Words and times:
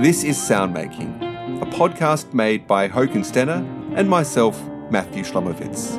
This 0.00 0.22
is 0.22 0.38
Soundmaking, 0.38 1.60
a 1.60 1.66
podcast 1.66 2.32
made 2.32 2.68
by 2.68 2.88
Håkon 2.88 3.24
Stene 3.24 3.96
and 3.96 4.08
myself, 4.08 4.56
Matthew 4.92 5.24
Shlomowitz. 5.24 5.98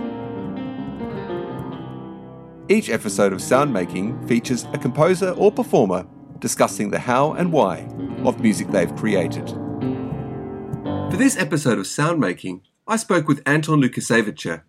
Each 2.70 2.90
episode 2.90 3.34
of 3.34 3.40
Soundmaking 3.40 4.26
features 4.26 4.66
a 4.72 4.78
composer 4.78 5.32
or 5.32 5.52
performer 5.52 6.08
discussing 6.40 6.92
the 6.92 7.00
how 7.00 7.34
and 7.34 7.52
why 7.52 7.80
of 8.24 8.40
music 8.40 8.70
they've 8.70 8.96
created. 8.96 9.50
For 9.50 11.18
this 11.18 11.36
episode 11.36 11.78
of 11.78 11.84
Soundmaking, 11.84 12.62
I 12.88 12.96
spoke 12.96 13.28
with 13.28 13.44
Anton 13.46 13.82
Lukoszevieze, 13.82 14.62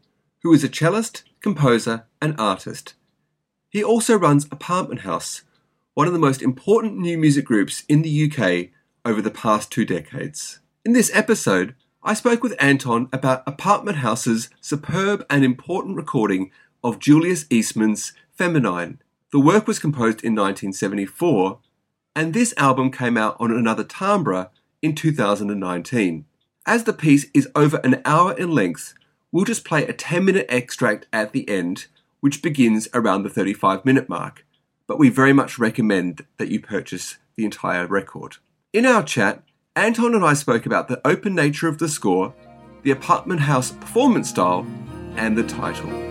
who 0.43 0.53
is 0.53 0.65
a 0.65 0.69
cellist, 0.69 1.23
composer, 1.41 2.05
and 2.21 2.35
artist. 2.37 2.95
He 3.69 3.85
also 3.85 4.19
runs 4.19 4.47
Apartment 4.47 5.03
House, 5.03 5.42
one 5.95 6.09
of 6.09 6.12
the 6.12 6.19
most 6.19 6.42
important 6.42 6.98
new 6.98 7.17
music 7.17 7.45
groups 7.45 7.84
in 7.89 8.03
the 8.03 8.28
UK 8.28 8.70
over 9.05 9.23
the 9.23 9.31
past 9.31 9.71
two 9.71 9.85
decades. 9.85 10.61
In 10.85 10.93
this 10.93 11.11
episode, 11.15 11.75
I 12.03 12.15
spoke 12.15 12.43
with 12.43 12.57
Anton 12.59 13.09
about 13.13 13.43
Apartment 13.47 13.99
House's 13.99 14.49
superb 14.61 15.25
and 15.29 15.45
important 15.45 15.97
recording 15.97 16.51
of 16.83 16.99
Julius 16.99 17.45
Eastman's 17.51 18.13
Feminine. 18.33 19.01
The 19.33 19.41
work 19.41 19.67
was 19.67 19.79
composed 19.79 20.25
in 20.25 20.35
1974, 20.35 21.59
and 22.17 22.33
this 22.33 22.55
album 22.57 22.91
came 22.91 23.17
out 23.17 23.37
on 23.39 23.51
another 23.51 23.85
timbre 23.85 24.51
in 24.83 24.95
2019. 24.95 26.25
As 26.67 26.85
the 26.85 26.93
piece 26.93 27.27
is 27.35 27.48
over 27.55 27.81
an 27.85 28.01
hour 28.05 28.33
in 28.33 28.51
length, 28.51 28.95
we'll 29.31 29.45
just 29.45 29.65
play 29.65 29.87
a 29.87 29.93
10 29.93 30.25
minute 30.25 30.47
extract 30.48 31.07
at 31.12 31.33
the 31.33 31.48
end, 31.48 31.87
which 32.21 32.43
begins 32.43 32.89
around 32.95 33.23
the 33.23 33.31
35 33.31 33.85
minute 33.85 34.09
mark, 34.09 34.47
but 34.87 34.98
we 34.98 35.09
very 35.09 35.33
much 35.33 35.59
recommend 35.59 36.25
that 36.39 36.48
you 36.48 36.61
purchase 36.61 37.19
the 37.37 37.45
entire 37.45 37.87
record. 37.87 38.37
In 38.73 38.87
our 38.87 39.03
chat, 39.03 39.43
Anton 39.75 40.15
and 40.15 40.25
I 40.25 40.35
spoke 40.35 40.65
about 40.65 40.87
the 40.87 41.05
open 41.05 41.35
nature 41.35 41.67
of 41.67 41.79
the 41.79 41.89
score, 41.89 42.33
the 42.85 42.93
apartment 42.93 43.41
house 43.41 43.73
performance 43.73 44.31
style, 44.31 44.65
and 45.17 45.37
the 45.37 45.43
title. 45.43 46.09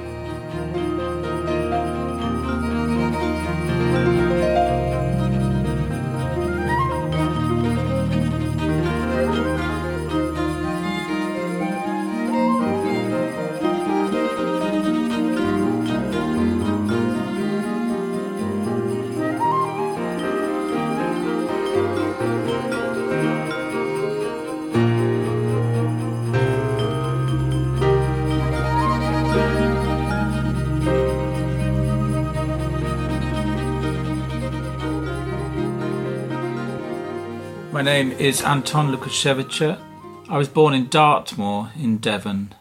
My 37.79 37.83
name 37.83 38.11
is 38.11 38.41
Anton 38.41 38.93
Lukoszevieze. 38.93 39.79
I 40.27 40.37
was 40.37 40.49
born 40.49 40.73
in 40.73 40.89
Dartmoor 40.89 41.71
in 41.79 41.99
Devon, 41.99 42.53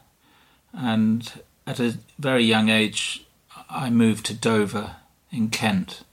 and 0.73 1.43
at 1.67 1.81
a 1.81 1.99
very 2.21 2.45
young 2.45 2.69
age, 2.69 3.27
I 3.69 3.91
moved 3.91 4.27
to 4.27 4.35
Dover 4.35 4.95
in 5.33 5.51
Kent, 5.51 6.05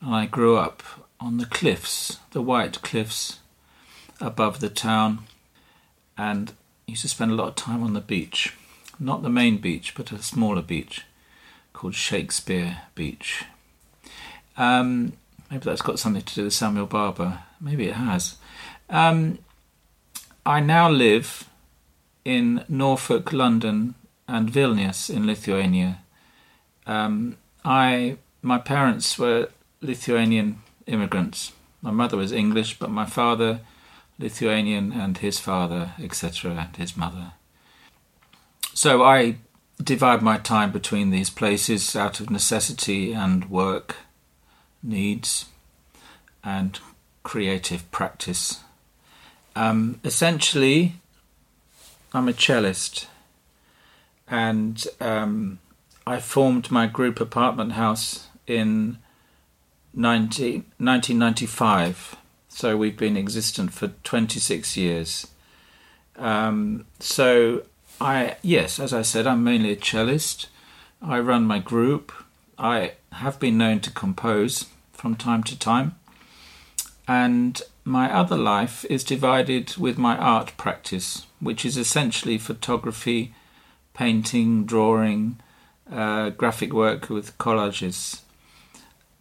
and 0.00 0.12
I 0.12 0.26
grew 0.26 0.56
up 0.56 0.82
on 1.20 1.36
the 1.36 1.46
cliffs, 1.46 2.18
the 2.32 2.42
white 2.42 2.82
cliffs 2.82 3.38
above 4.20 4.58
the 4.58 4.68
town, 4.68 5.20
and 6.18 6.52
used 6.88 7.02
to 7.02 7.08
spend 7.08 7.30
a 7.30 7.36
lot 7.36 7.46
of 7.46 7.54
time 7.54 7.84
on 7.84 7.92
the 7.92 8.00
beach. 8.00 8.56
Not 8.98 9.22
the 9.22 9.30
main 9.30 9.58
beach, 9.58 9.94
but 9.94 10.10
a 10.10 10.20
smaller 10.20 10.62
beach 10.62 11.02
called 11.72 11.94
Shakespeare 11.94 12.78
Beach. 12.96 13.44
Um, 14.56 15.12
maybe 15.48 15.62
that's 15.62 15.80
got 15.80 16.00
something 16.00 16.22
to 16.22 16.34
do 16.34 16.42
with 16.42 16.54
Samuel 16.54 16.86
Barber 16.86 17.44
maybe 17.62 17.88
it 17.88 17.94
has. 17.94 18.36
Um, 18.90 19.38
I 20.44 20.60
now 20.60 20.90
live 20.90 21.48
in 22.24 22.64
Norfolk, 22.68 23.32
London, 23.32 23.94
and 24.28 24.50
Vilnius 24.50 25.08
in 25.08 25.26
Lithuania. 25.26 25.98
Um, 26.86 27.36
I 27.64 28.18
my 28.42 28.58
parents 28.58 29.18
were 29.18 29.48
Lithuanian 29.80 30.62
immigrants. 30.86 31.52
My 31.80 31.92
mother 31.92 32.16
was 32.16 32.32
English, 32.32 32.78
but 32.78 32.90
my 32.90 33.06
father 33.06 33.60
Lithuanian, 34.22 34.92
and 34.92 35.18
his 35.18 35.38
father, 35.38 35.92
etc., 36.00 36.52
and 36.52 36.76
his 36.76 36.96
mother. 36.96 37.32
So 38.72 39.02
I 39.02 39.36
divide 39.82 40.22
my 40.22 40.38
time 40.38 40.70
between 40.70 41.10
these 41.10 41.28
places 41.30 41.96
out 41.96 42.20
of 42.20 42.30
necessity 42.30 43.12
and 43.12 43.50
work 43.50 43.96
needs 44.82 45.46
and 46.44 46.78
creative 47.22 47.90
practice. 47.90 48.60
Um, 49.54 50.00
essentially, 50.04 50.94
I'm 52.12 52.28
a 52.28 52.32
cellist, 52.32 53.06
and 54.28 54.84
um, 55.00 55.58
I 56.06 56.20
formed 56.20 56.70
my 56.70 56.86
group 56.86 57.20
Apartment 57.20 57.72
House 57.72 58.28
in 58.46 58.98
19, 59.94 60.64
1995. 60.78 62.16
So 62.48 62.76
we've 62.76 62.96
been 62.96 63.16
existent 63.16 63.72
for 63.72 63.88
26 64.04 64.76
years. 64.76 65.26
Um, 66.16 66.86
so 67.00 67.62
I, 68.00 68.36
yes, 68.42 68.78
as 68.78 68.92
I 68.92 69.02
said, 69.02 69.26
I'm 69.26 69.44
mainly 69.44 69.72
a 69.72 69.76
cellist. 69.76 70.48
I 71.00 71.18
run 71.18 71.44
my 71.44 71.58
group. 71.58 72.12
I 72.58 72.92
have 73.12 73.40
been 73.40 73.58
known 73.58 73.80
to 73.80 73.90
compose 73.90 74.66
from 74.92 75.16
time 75.16 75.42
to 75.44 75.58
time 75.58 75.96
and 77.12 77.60
my 77.84 78.10
other 78.10 78.38
life 78.38 78.86
is 78.88 79.04
divided 79.04 79.76
with 79.76 79.98
my 79.98 80.16
art 80.16 80.56
practice, 80.56 81.26
which 81.40 81.62
is 81.62 81.76
essentially 81.76 82.38
photography, 82.38 83.34
painting, 83.92 84.64
drawing, 84.64 85.38
uh, 85.92 86.30
graphic 86.30 86.72
work 86.72 87.10
with 87.10 87.36
collages. 87.36 88.22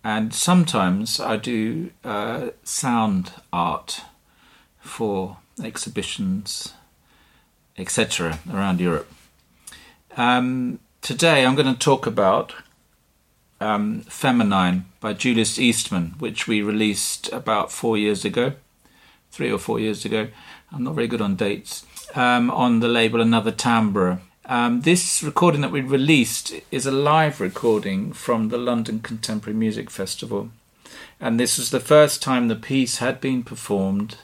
And 0.06 0.34
sometimes 0.34 1.20
I 1.20 1.36
do 1.36 1.92
uh, 2.06 2.52
sound 2.64 3.34
art 3.52 4.02
for 4.80 5.38
exhibitions, 5.62 6.74
etc., 7.78 8.40
around 8.54 8.80
Europe. 8.80 9.12
Um, 10.16 10.80
today 11.02 11.46
I'm 11.46 11.56
going 11.56 11.74
to 11.74 11.88
talk 11.90 12.08
about 12.08 12.54
um, 13.62 14.02
Feminine 14.02 14.86
by 15.00 15.14
Julius 15.14 15.60
Eastman, 15.60 16.16
which 16.20 16.48
we 16.48 16.62
released 16.62 17.32
about 17.32 17.72
four 17.72 17.98
years 17.98 18.26
ago, 18.26 18.54
three 19.32 19.52
or 19.52 19.58
four 19.58 19.80
years 19.80 20.04
ago. 20.04 20.28
I'm 20.72 20.84
not 20.84 20.96
very 20.96 21.08
good 21.08 21.22
on 21.22 21.36
dates. 21.36 21.86
Um, 22.16 22.50
on 22.52 22.82
the 22.82 22.88
label 22.88 23.22
Another 23.22 23.52
Timbre. 23.52 24.20
Um, 24.46 24.82
this 24.82 25.24
recording 25.24 25.62
that 25.62 25.72
we 25.72 25.80
released 25.82 26.54
is 26.72 26.86
a 26.86 26.92
live 26.92 27.40
recording 27.40 28.12
from 28.12 28.50
the 28.50 28.58
London 28.58 29.00
Contemporary 29.00 29.58
Music 29.58 29.90
Festival. 29.90 30.50
And 31.22 31.40
this 31.40 31.58
was 31.58 31.70
the 31.70 31.80
first 31.80 32.22
time 32.22 32.48
the 32.48 32.56
piece 32.56 32.98
had 32.98 33.22
been 33.22 33.44
performed 33.44 34.18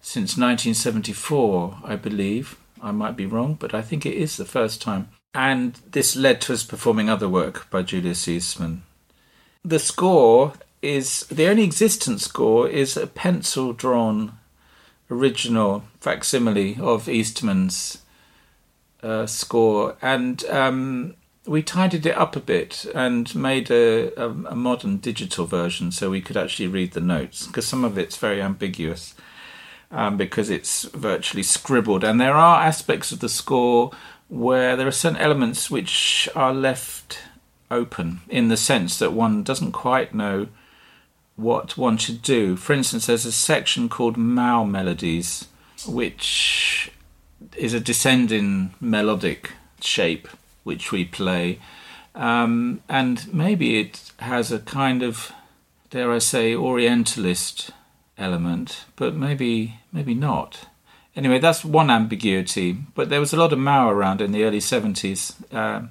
since 0.00 0.36
1974, 0.36 1.78
I 1.84 1.94
believe. 1.94 2.56
I 2.82 2.90
might 2.90 3.16
be 3.16 3.26
wrong, 3.26 3.54
but 3.54 3.74
I 3.74 3.82
think 3.82 4.04
it 4.04 4.14
is 4.14 4.36
the 4.36 4.44
first 4.44 4.82
time 4.82 5.08
and 5.36 5.74
this 5.90 6.16
led 6.16 6.40
to 6.40 6.54
us 6.54 6.62
performing 6.62 7.10
other 7.10 7.28
work 7.28 7.68
by 7.70 7.82
Julius 7.82 8.26
Eastman. 8.26 8.82
The 9.62 9.78
score 9.78 10.54
is 10.80 11.26
the 11.26 11.46
only 11.46 11.62
existent 11.62 12.22
score 12.22 12.66
is 12.66 12.96
a 12.96 13.06
pencil 13.06 13.74
drawn 13.74 14.38
original 15.10 15.84
facsimile 16.00 16.78
of 16.80 17.06
Eastman's 17.06 17.98
uh, 19.02 19.26
score, 19.26 19.96
and 20.00 20.42
um, 20.46 21.14
we 21.44 21.62
tidied 21.62 22.06
it 22.06 22.16
up 22.16 22.34
a 22.34 22.40
bit 22.40 22.86
and 22.94 23.34
made 23.34 23.70
a, 23.70 24.12
a, 24.18 24.30
a, 24.30 24.56
modern 24.56 24.96
digital 24.96 25.44
version 25.44 25.92
so 25.92 26.10
we 26.10 26.22
could 26.22 26.36
actually 26.36 26.66
read 26.66 26.92
the 26.92 27.00
notes 27.00 27.46
because 27.46 27.66
some 27.66 27.84
of 27.84 27.98
it's 27.98 28.16
very 28.16 28.40
ambiguous 28.40 29.14
um, 29.90 30.16
because 30.16 30.48
it's 30.48 30.84
virtually 30.84 31.42
scribbled, 31.42 32.04
and 32.04 32.20
there 32.20 32.34
are 32.34 32.64
aspects 32.64 33.12
of 33.12 33.20
the 33.20 33.28
score 33.28 33.92
where 34.28 34.76
there 34.76 34.86
are 34.86 34.92
certain 34.92 35.18
elements 35.18 35.70
which 35.70 36.28
are 36.34 36.52
left 36.52 37.18
open 37.70 38.20
in 38.28 38.48
the 38.48 38.56
sense 38.56 38.98
that 38.98 39.12
one 39.12 39.42
doesn't 39.42 39.72
quite 39.72 40.14
know 40.14 40.48
what 41.36 41.76
one 41.76 41.96
should 41.96 42.22
do. 42.22 42.56
For 42.56 42.72
instance, 42.72 43.06
there's 43.06 43.26
a 43.26 43.32
section 43.32 43.88
called 43.88 44.16
Mao 44.16 44.64
Melodies, 44.64 45.48
which 45.86 46.90
is 47.56 47.74
a 47.74 47.80
descending 47.80 48.74
melodic 48.80 49.52
shape 49.80 50.28
which 50.64 50.90
we 50.90 51.04
play. 51.04 51.60
Um, 52.14 52.80
and 52.88 53.32
maybe 53.32 53.78
it 53.78 54.10
has 54.18 54.50
a 54.50 54.58
kind 54.58 55.02
of, 55.02 55.32
dare 55.90 56.10
I 56.10 56.18
say, 56.18 56.54
Orientalist 56.54 57.70
element, 58.16 58.86
but 58.96 59.14
maybe 59.14 59.78
maybe 59.92 60.14
not. 60.14 60.66
Anyway, 61.16 61.38
that's 61.38 61.64
one 61.64 61.90
ambiguity. 61.90 62.76
But 62.94 63.08
there 63.08 63.20
was 63.20 63.32
a 63.32 63.36
lot 63.36 63.52
of 63.52 63.58
Mao 63.58 63.90
around 63.90 64.20
in 64.20 64.32
the 64.32 64.44
early 64.44 64.60
seventies, 64.60 65.34
uh, 65.50 65.82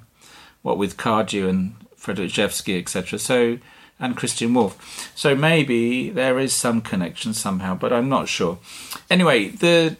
what 0.62 0.78
with 0.78 0.96
Cardew 0.96 1.48
and 1.48 1.74
Frederic 1.96 2.30
Rzewski, 2.30 2.78
etc. 2.78 3.18
So 3.18 3.58
and 3.98 4.16
Christian 4.16 4.54
Wolff. 4.54 5.10
So 5.14 5.34
maybe 5.34 6.10
there 6.10 6.38
is 6.38 6.52
some 6.52 6.80
connection 6.80 7.34
somehow, 7.34 7.74
but 7.74 7.92
I'm 7.92 8.08
not 8.08 8.28
sure. 8.28 8.58
Anyway, 9.10 9.48
the 9.48 9.96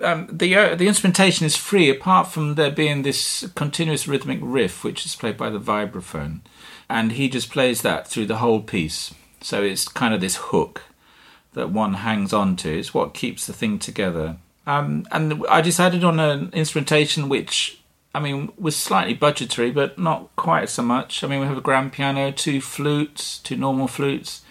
um, 0.00 0.28
the 0.30 0.54
uh, 0.56 0.74
the 0.74 0.88
instrumentation 0.88 1.46
is 1.46 1.56
free 1.56 1.88
apart 1.88 2.28
from 2.28 2.54
there 2.54 2.70
being 2.70 3.02
this 3.02 3.48
continuous 3.54 4.06
rhythmic 4.06 4.40
riff, 4.42 4.84
which 4.84 5.06
is 5.06 5.16
played 5.16 5.36
by 5.36 5.50
the 5.50 5.60
vibraphone, 5.60 6.40
and 6.88 7.12
he 7.12 7.28
just 7.28 7.50
plays 7.50 7.82
that 7.82 8.08
through 8.08 8.26
the 8.26 8.38
whole 8.38 8.60
piece. 8.60 9.14
So 9.40 9.62
it's 9.62 9.88
kind 9.88 10.14
of 10.14 10.20
this 10.20 10.36
hook 10.36 10.82
that 11.52 11.70
one 11.70 11.94
hangs 11.94 12.32
on 12.32 12.56
to. 12.56 12.78
It's 12.78 12.92
what 12.92 13.14
keeps 13.14 13.46
the 13.46 13.52
thing 13.52 13.78
together. 13.78 14.36
Um, 14.66 15.06
and 15.10 15.44
I 15.48 15.60
decided 15.60 16.04
on 16.04 16.18
an 16.18 16.50
instrumentation 16.52 17.28
which 17.28 17.78
I 18.14 18.20
mean, 18.20 18.52
was 18.56 18.76
slightly 18.76 19.14
budgetary, 19.14 19.72
but 19.72 19.98
not 19.98 20.34
quite 20.36 20.68
so 20.68 20.82
much. 20.82 21.24
I 21.24 21.26
mean, 21.26 21.40
we 21.40 21.46
have 21.46 21.58
a 21.58 21.62
grand 21.62 21.92
piano, 21.92 22.30
two 22.30 22.60
flutes, 22.60 23.38
two 23.38 23.56
normal 23.56 23.88
flutes, 23.88 24.42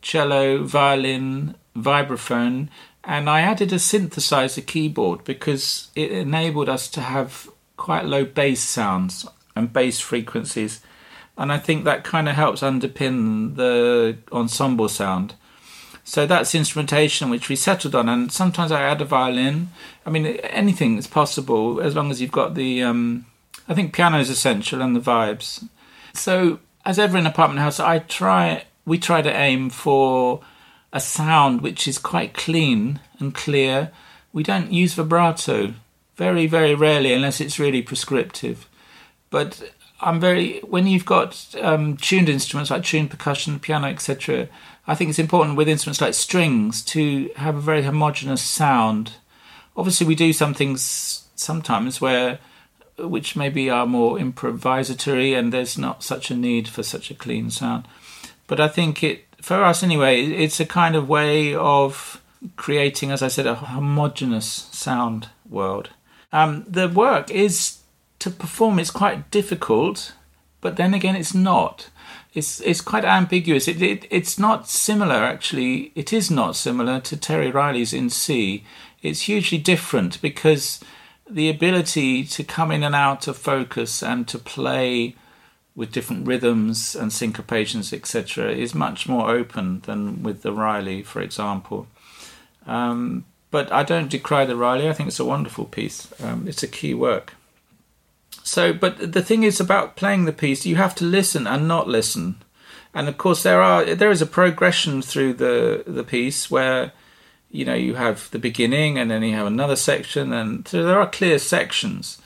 cello, 0.00 0.62
violin, 0.62 1.56
vibraphone, 1.76 2.68
and 3.02 3.28
I 3.28 3.40
added 3.40 3.72
a 3.72 3.76
synthesizer 3.76 4.64
keyboard 4.64 5.24
because 5.24 5.88
it 5.96 6.12
enabled 6.12 6.68
us 6.68 6.88
to 6.90 7.00
have 7.00 7.48
quite 7.76 8.04
low 8.04 8.24
bass 8.24 8.60
sounds 8.60 9.26
and 9.56 9.72
bass 9.72 9.98
frequencies. 9.98 10.80
And 11.36 11.50
I 11.50 11.58
think 11.58 11.84
that 11.84 12.04
kind 12.04 12.28
of 12.28 12.36
helps 12.36 12.60
underpin 12.60 13.56
the 13.56 14.18
ensemble 14.30 14.88
sound. 14.88 15.34
So 16.10 16.26
that's 16.26 16.56
instrumentation 16.56 17.30
which 17.30 17.48
we 17.48 17.54
settled 17.54 17.94
on, 17.94 18.08
and 18.08 18.32
sometimes 18.32 18.72
I 18.72 18.82
add 18.82 19.00
a 19.00 19.04
violin. 19.04 19.68
I 20.04 20.10
mean, 20.10 20.26
anything 20.26 20.98
is 20.98 21.06
possible 21.06 21.80
as 21.80 21.94
long 21.94 22.10
as 22.10 22.20
you've 22.20 22.32
got 22.32 22.56
the. 22.56 22.82
Um, 22.82 23.26
I 23.68 23.74
think 23.74 23.92
piano 23.92 24.18
is 24.18 24.28
essential 24.28 24.82
and 24.82 24.96
the 24.96 25.00
vibes. 25.00 25.68
So 26.12 26.58
as 26.84 26.98
ever 26.98 27.16
in 27.16 27.28
apartment 27.28 27.60
house, 27.60 27.78
I 27.78 28.00
try. 28.00 28.64
We 28.84 28.98
try 28.98 29.22
to 29.22 29.32
aim 29.32 29.70
for 29.70 30.40
a 30.92 30.98
sound 30.98 31.60
which 31.60 31.86
is 31.86 31.96
quite 31.96 32.34
clean 32.34 32.98
and 33.20 33.32
clear. 33.32 33.92
We 34.32 34.42
don't 34.42 34.72
use 34.72 34.94
vibrato 34.94 35.74
very, 36.16 36.48
very 36.48 36.74
rarely, 36.74 37.12
unless 37.12 37.40
it's 37.40 37.60
really 37.60 37.82
prescriptive. 37.82 38.68
But 39.30 39.62
I'm 40.00 40.18
very 40.18 40.58
when 40.60 40.88
you've 40.88 41.04
got 41.06 41.54
um, 41.62 41.96
tuned 41.96 42.28
instruments 42.28 42.72
like 42.72 42.82
tuned 42.82 43.10
percussion, 43.10 43.60
piano, 43.60 43.86
etc. 43.86 44.48
I 44.90 44.96
think 44.96 45.08
it's 45.08 45.20
important 45.20 45.56
with 45.56 45.68
instruments 45.68 46.00
like 46.00 46.14
strings 46.14 46.82
to 46.86 47.30
have 47.36 47.54
a 47.54 47.60
very 47.60 47.84
homogenous 47.84 48.42
sound. 48.42 49.12
Obviously, 49.76 50.04
we 50.04 50.16
do 50.16 50.32
some 50.32 50.52
things 50.52 51.28
sometimes 51.36 52.00
where 52.00 52.40
which 52.98 53.36
maybe 53.36 53.70
are 53.70 53.86
more 53.86 54.18
improvisatory 54.18 55.38
and 55.38 55.52
there's 55.52 55.78
not 55.78 56.02
such 56.02 56.32
a 56.32 56.36
need 56.36 56.66
for 56.66 56.82
such 56.82 57.08
a 57.08 57.14
clean 57.14 57.50
sound. 57.50 57.86
But 58.48 58.58
I 58.58 58.66
think 58.66 59.04
it, 59.04 59.26
for 59.40 59.62
us 59.62 59.84
anyway, 59.84 60.24
it's 60.24 60.58
a 60.58 60.66
kind 60.66 60.96
of 60.96 61.08
way 61.08 61.54
of 61.54 62.20
creating, 62.56 63.12
as 63.12 63.22
I 63.22 63.28
said, 63.28 63.46
a 63.46 63.54
homogenous 63.54 64.46
sound 64.72 65.28
world. 65.48 65.90
Um, 66.32 66.64
the 66.66 66.88
work 66.88 67.30
is 67.30 67.78
to 68.18 68.28
perform, 68.28 68.80
it's 68.80 68.90
quite 68.90 69.30
difficult, 69.30 70.14
but 70.60 70.74
then 70.74 70.94
again, 70.94 71.14
it's 71.14 71.32
not 71.32 71.90
it's 72.32 72.60
it's 72.60 72.80
quite 72.80 73.04
ambiguous. 73.04 73.66
It, 73.68 73.82
it, 73.82 74.06
it's 74.10 74.38
not 74.38 74.68
similar 74.68 75.16
actually. 75.16 75.92
It 75.94 76.12
is 76.12 76.30
not 76.30 76.56
similar 76.56 77.00
to 77.00 77.16
Terry 77.16 77.50
Riley's 77.50 77.92
in 77.92 78.10
C. 78.10 78.64
It's 79.02 79.22
hugely 79.22 79.58
different 79.58 80.20
because 80.22 80.80
the 81.28 81.48
ability 81.48 82.24
to 82.24 82.44
come 82.44 82.70
in 82.70 82.82
and 82.82 82.94
out 82.94 83.28
of 83.28 83.36
focus 83.36 84.02
and 84.02 84.26
to 84.28 84.38
play 84.38 85.14
with 85.74 85.92
different 85.92 86.26
rhythms 86.26 86.94
and 86.96 87.10
syncopations, 87.10 87.92
etc., 87.92 88.50
is 88.50 88.74
much 88.74 89.08
more 89.08 89.30
open 89.30 89.80
than 89.86 90.22
with 90.22 90.42
the 90.42 90.52
Riley, 90.52 91.02
for 91.02 91.22
example. 91.22 91.86
Um, 92.66 93.24
but 93.50 93.72
I 93.72 93.82
don't 93.82 94.10
decry 94.10 94.44
the 94.44 94.56
Riley. 94.56 94.88
I 94.88 94.92
think 94.92 95.08
it's 95.08 95.20
a 95.20 95.24
wonderful 95.24 95.64
piece. 95.64 96.12
Um, 96.22 96.46
it's 96.46 96.62
a 96.62 96.68
key 96.68 96.94
work. 96.94 97.34
So, 98.50 98.72
but 98.72 99.12
the 99.12 99.22
thing 99.22 99.44
is 99.44 99.60
about 99.60 99.94
playing 99.94 100.24
the 100.24 100.32
piece, 100.32 100.66
you 100.66 100.74
have 100.74 100.96
to 100.96 101.04
listen 101.04 101.46
and 101.46 101.68
not 101.68 101.86
listen. 101.86 102.42
And 102.92 103.08
of 103.08 103.16
course, 103.16 103.44
there 103.44 103.62
are 103.62 103.94
there 103.94 104.10
is 104.10 104.20
a 104.20 104.26
progression 104.26 105.02
through 105.02 105.34
the 105.34 105.84
the 105.86 106.02
piece 106.02 106.50
where 106.50 106.90
you 107.52 107.64
know 107.64 107.76
you 107.76 107.94
have 107.94 108.28
the 108.32 108.40
beginning 108.40 108.98
and 108.98 109.08
then 109.08 109.22
you 109.22 109.36
have 109.36 109.46
another 109.46 109.76
section, 109.76 110.32
and 110.32 110.66
so 110.66 110.82
there 110.82 110.98
are 110.98 111.08
clear 111.08 111.38
sections. 111.38 112.18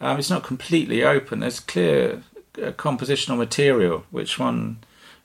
Um, 0.00 0.16
it's 0.16 0.30
not 0.30 0.44
completely 0.44 1.02
open. 1.02 1.40
There's 1.40 1.58
clear 1.58 2.22
uh, 2.56 2.70
compositional 2.84 3.36
material 3.36 4.04
which 4.12 4.38
one 4.38 4.76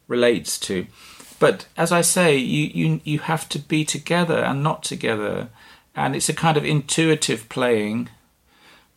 relates 0.07 0.57
to. 0.61 0.87
But 1.37 1.67
as 1.77 1.91
I 1.91 2.01
say, 2.01 2.35
you, 2.35 2.71
you 2.73 3.01
you 3.03 3.19
have 3.19 3.47
to 3.49 3.59
be 3.59 3.85
together 3.85 4.39
and 4.39 4.63
not 4.63 4.81
together, 4.81 5.49
and 5.95 6.15
it's 6.15 6.29
a 6.29 6.33
kind 6.33 6.57
of 6.57 6.65
intuitive 6.65 7.49
playing 7.49 8.09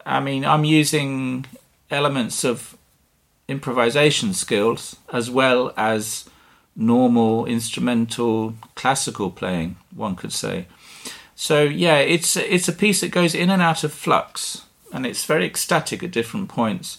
I 0.04 0.20
mean, 0.20 0.44
I'm 0.44 0.64
using 0.64 1.46
elements 1.90 2.44
of 2.44 2.76
improvisation 3.48 4.34
skills 4.34 4.96
as 5.12 5.30
well 5.30 5.72
as 5.76 6.28
normal 6.74 7.44
instrumental 7.46 8.54
classical 8.74 9.30
playing, 9.30 9.76
one 9.94 10.16
could 10.16 10.32
say. 10.32 10.66
So 11.34 11.62
yeah, 11.62 11.98
it's 11.98 12.36
it's 12.36 12.68
a 12.68 12.72
piece 12.72 13.00
that 13.00 13.10
goes 13.10 13.34
in 13.34 13.50
and 13.50 13.62
out 13.62 13.84
of 13.84 13.92
flux, 13.92 14.62
and 14.92 15.04
it's 15.04 15.24
very 15.24 15.44
ecstatic 15.46 16.02
at 16.02 16.10
different 16.10 16.48
points, 16.48 16.98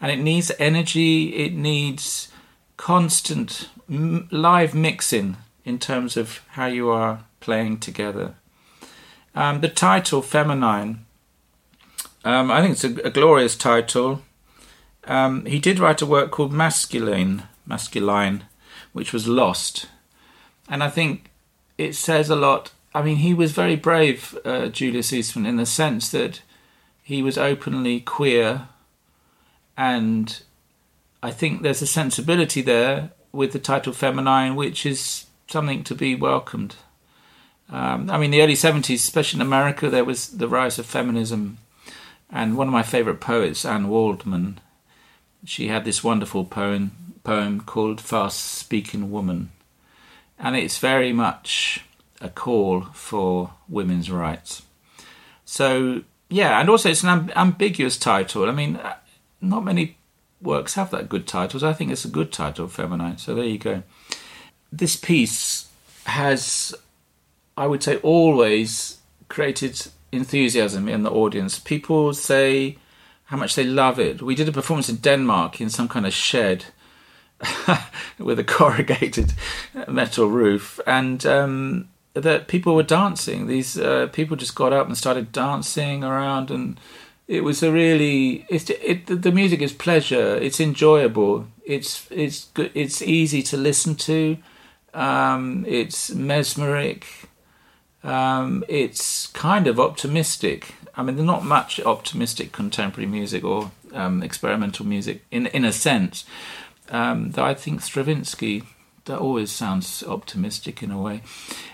and 0.00 0.10
it 0.10 0.18
needs 0.18 0.50
energy. 0.58 1.34
It 1.36 1.54
needs 1.54 2.28
constant 2.76 3.68
m- 3.88 4.28
live 4.30 4.74
mixing 4.74 5.36
in 5.64 5.78
terms 5.78 6.16
of 6.16 6.40
how 6.50 6.66
you 6.66 6.90
are 6.90 7.24
playing 7.40 7.78
together. 7.78 8.34
Um, 9.34 9.60
the 9.60 9.68
title 9.68 10.22
"Feminine" 10.22 11.03
Um, 12.24 12.50
I 12.50 12.62
think 12.62 12.72
it's 12.72 12.84
a, 12.84 13.06
a 13.06 13.10
glorious 13.10 13.54
title. 13.54 14.22
Um, 15.04 15.44
he 15.44 15.58
did 15.58 15.78
write 15.78 16.00
a 16.00 16.06
work 16.06 16.30
called 16.30 16.52
Masculine, 16.52 17.42
Masculine, 17.66 18.44
which 18.92 19.12
was 19.12 19.28
lost, 19.28 19.86
and 20.68 20.82
I 20.82 20.88
think 20.88 21.30
it 21.76 21.94
says 21.94 22.30
a 22.30 22.36
lot. 22.36 22.72
I 22.94 23.02
mean, 23.02 23.16
he 23.16 23.34
was 23.34 23.52
very 23.52 23.76
brave, 23.76 24.38
uh, 24.44 24.68
Julius 24.68 25.12
Eastman, 25.12 25.44
in 25.44 25.56
the 25.56 25.66
sense 25.66 26.10
that 26.12 26.40
he 27.02 27.22
was 27.22 27.36
openly 27.36 28.00
queer, 28.00 28.68
and 29.76 30.42
I 31.22 31.30
think 31.30 31.60
there's 31.60 31.82
a 31.82 31.86
sensibility 31.86 32.62
there 32.62 33.10
with 33.32 33.52
the 33.52 33.58
title 33.58 33.92
Feminine, 33.92 34.54
which 34.54 34.86
is 34.86 35.26
something 35.48 35.84
to 35.84 35.94
be 35.94 36.14
welcomed. 36.14 36.76
Um, 37.68 38.08
I 38.08 38.16
mean, 38.16 38.30
the 38.30 38.40
early 38.40 38.54
70s, 38.54 38.94
especially 38.94 39.38
in 39.38 39.46
America, 39.46 39.90
there 39.90 40.04
was 40.04 40.28
the 40.28 40.48
rise 40.48 40.78
of 40.78 40.86
feminism 40.86 41.58
and 42.30 42.56
one 42.56 42.68
of 42.68 42.72
my 42.72 42.82
favourite 42.82 43.20
poets, 43.20 43.64
Anne 43.64 43.88
Waldman, 43.88 44.60
she 45.44 45.68
had 45.68 45.84
this 45.84 46.02
wonderful 46.02 46.44
poem 46.44 46.92
poem 47.22 47.60
called 47.60 48.00
Fast 48.00 48.40
Speaking 48.40 49.10
Woman. 49.10 49.50
And 50.38 50.54
it's 50.56 50.78
very 50.78 51.12
much 51.12 51.84
a 52.20 52.28
call 52.28 52.82
for 52.92 53.54
women's 53.68 54.10
rights. 54.10 54.62
So, 55.44 56.02
yeah, 56.28 56.60
and 56.60 56.68
also 56.68 56.90
it's 56.90 57.02
an 57.02 57.28
amb- 57.28 57.36
ambiguous 57.36 57.96
title. 57.96 58.48
I 58.48 58.52
mean, 58.52 58.76
uh, 58.76 58.96
not 59.40 59.64
many 59.64 59.96
works 60.40 60.74
have 60.74 60.90
that 60.90 61.08
good 61.08 61.26
titles. 61.26 61.64
I 61.64 61.72
think 61.72 61.90
it's 61.90 62.04
a 62.04 62.08
good 62.08 62.32
title, 62.32 62.68
Feminine. 62.68 63.18
So 63.18 63.34
there 63.34 63.44
you 63.44 63.58
go. 63.58 63.82
This 64.70 64.96
piece 64.96 65.68
has, 66.04 66.74
I 67.56 67.66
would 67.66 67.82
say, 67.82 67.96
always 67.98 68.98
created 69.28 69.86
enthusiasm 70.16 70.88
in 70.88 71.02
the 71.02 71.10
audience. 71.10 71.58
People 71.58 72.14
say 72.14 72.78
how 73.26 73.36
much 73.36 73.54
they 73.54 73.64
love 73.64 73.98
it. 73.98 74.22
We 74.22 74.34
did 74.34 74.48
a 74.48 74.52
performance 74.52 74.88
in 74.88 74.96
Denmark 74.96 75.60
in 75.60 75.70
some 75.70 75.88
kind 75.88 76.06
of 76.06 76.12
shed 76.12 76.66
with 78.18 78.38
a 78.38 78.44
corrugated 78.44 79.32
metal 79.88 80.28
roof, 80.28 80.80
and 80.86 81.24
um, 81.26 81.88
that 82.14 82.48
people 82.48 82.74
were 82.74 82.82
dancing. 82.82 83.46
These 83.46 83.78
uh, 83.78 84.08
people 84.12 84.36
just 84.36 84.54
got 84.54 84.72
up 84.72 84.86
and 84.86 84.96
started 84.96 85.32
dancing 85.32 86.04
around, 86.04 86.50
and 86.50 86.78
it 87.26 87.42
was 87.42 87.62
a 87.62 87.72
really 87.72 88.46
it, 88.48 88.70
it 88.70 89.06
the 89.06 89.32
music 89.32 89.60
is 89.60 89.72
pleasure. 89.72 90.36
It's 90.36 90.60
enjoyable. 90.60 91.46
It's 91.64 92.06
it's 92.10 92.46
good. 92.54 92.70
It's 92.74 93.02
easy 93.02 93.42
to 93.44 93.56
listen 93.56 93.96
to. 93.96 94.36
Um, 94.92 95.64
it's 95.66 96.10
mesmeric 96.10 97.28
um, 98.04 98.64
it's 98.68 99.26
kind 99.28 99.66
of 99.66 99.80
optimistic. 99.80 100.74
I 100.94 101.02
mean, 101.02 101.16
there's 101.16 101.26
not 101.26 101.44
much 101.44 101.80
optimistic 101.80 102.52
contemporary 102.52 103.08
music 103.08 103.42
or 103.42 103.72
um, 103.92 104.22
experimental 104.22 104.86
music 104.86 105.24
in 105.30 105.46
in 105.46 105.64
a 105.64 105.72
sense. 105.72 106.24
Um, 106.90 107.30
though 107.30 107.44
I 107.44 107.54
think 107.54 107.80
Stravinsky 107.80 108.62
that 109.06 109.18
always 109.18 109.50
sounds 109.50 110.02
optimistic 110.02 110.82
in 110.82 110.90
a 110.90 111.00
way. 111.00 111.22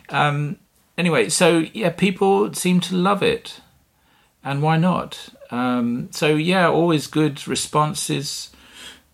Um, 0.08 0.58
anyway, 0.96 1.28
so 1.28 1.64
yeah, 1.72 1.90
people 1.90 2.52
seem 2.54 2.80
to 2.80 2.94
love 2.94 3.22
it, 3.22 3.60
and 4.44 4.62
why 4.62 4.76
not? 4.76 5.28
Um, 5.50 6.08
so 6.12 6.36
yeah, 6.36 6.68
always 6.68 7.08
good 7.08 7.46
responses. 7.48 8.50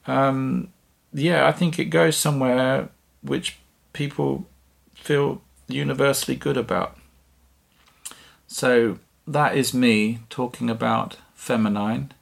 Um, 0.07 0.69
yeah, 1.13 1.49
I 1.49 1.53
think 1.53 1.79
it 1.79 1.87
goes 1.87 2.17
somewhere 2.17 2.91
which 3.23 3.59
people 3.95 4.47
feel 4.95 5.41
universally 5.67 6.37
good 6.37 6.57
about. 6.59 6.97
So 8.47 8.99
that 9.27 9.57
is 9.57 9.75
me 9.75 10.21
talking 10.31 10.71
about 10.71 11.17
Feminine 11.35 12.13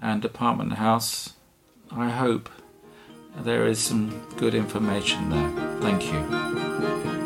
and 0.00 0.24
Apartment 0.24 0.74
House. 0.74 1.34
I 1.90 2.08
hope 2.10 2.48
there 3.36 3.66
is 3.66 3.78
some 3.78 4.26
good 4.36 4.54
information 4.54 5.30
there. 5.30 5.80
Thank 5.80 6.12
you. 6.12 7.17